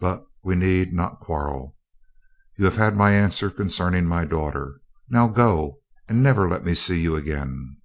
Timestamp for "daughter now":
4.26-5.28